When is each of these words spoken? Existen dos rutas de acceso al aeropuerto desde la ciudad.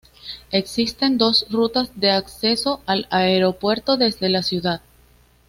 Existen 0.49 1.19
dos 1.19 1.45
rutas 1.51 1.91
de 1.93 2.09
acceso 2.09 2.81
al 2.87 3.07
aeropuerto 3.11 3.97
desde 3.97 4.29
la 4.29 4.41
ciudad. 4.41 4.81